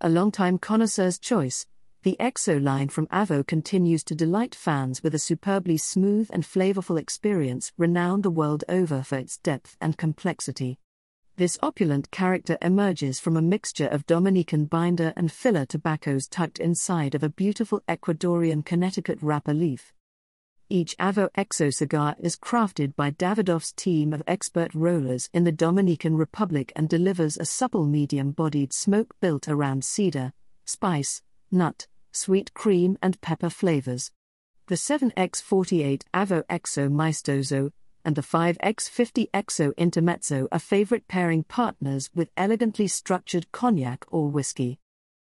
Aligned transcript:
A 0.00 0.08
longtime 0.08 0.58
connoisseur's 0.58 1.18
choice, 1.18 1.66
the 2.04 2.16
XO 2.20 2.62
line 2.62 2.88
from 2.88 3.08
Avo 3.08 3.44
continues 3.44 4.04
to 4.04 4.14
delight 4.14 4.54
fans 4.54 5.02
with 5.02 5.12
a 5.12 5.18
superbly 5.18 5.76
smooth 5.76 6.30
and 6.32 6.44
flavorful 6.44 7.00
experience 7.00 7.72
renowned 7.76 8.22
the 8.22 8.30
world 8.30 8.62
over 8.68 9.02
for 9.02 9.18
its 9.18 9.38
depth 9.38 9.76
and 9.80 9.98
complexity. 9.98 10.78
This 11.36 11.58
opulent 11.64 12.12
character 12.12 12.56
emerges 12.62 13.18
from 13.18 13.36
a 13.36 13.42
mixture 13.42 13.88
of 13.88 14.06
Dominican 14.06 14.66
binder 14.66 15.12
and 15.16 15.32
filler 15.32 15.66
tobaccos 15.66 16.28
tucked 16.28 16.60
inside 16.60 17.16
of 17.16 17.24
a 17.24 17.28
beautiful 17.28 17.82
Ecuadorian 17.88 18.64
Connecticut 18.64 19.18
wrapper 19.20 19.52
leaf. 19.52 19.92
Each 20.70 20.94
Avo 20.98 21.30
XO 21.32 21.72
cigar 21.72 22.14
is 22.18 22.36
crafted 22.36 22.94
by 22.94 23.12
Davidoff's 23.12 23.72
team 23.72 24.12
of 24.12 24.22
expert 24.26 24.74
rollers 24.74 25.30
in 25.32 25.44
the 25.44 25.52
Dominican 25.52 26.14
Republic 26.14 26.74
and 26.76 26.90
delivers 26.90 27.38
a 27.38 27.46
supple 27.46 27.86
medium 27.86 28.32
bodied 28.32 28.74
smoke 28.74 29.14
built 29.18 29.48
around 29.48 29.82
cedar, 29.82 30.34
spice, 30.66 31.22
nut, 31.50 31.86
sweet 32.12 32.52
cream, 32.52 32.98
and 33.00 33.18
pepper 33.22 33.48
flavors. 33.48 34.10
The 34.66 34.74
7x48 34.74 36.02
Avo 36.12 36.42
XO 36.50 36.92
Maestoso 36.92 37.72
and 38.04 38.14
the 38.14 38.20
5x50 38.20 39.30
XO 39.30 39.74
Intermezzo 39.78 40.48
are 40.52 40.58
favorite 40.58 41.08
pairing 41.08 41.44
partners 41.44 42.10
with 42.14 42.28
elegantly 42.36 42.88
structured 42.88 43.50
cognac 43.52 44.04
or 44.08 44.28
whiskey. 44.28 44.80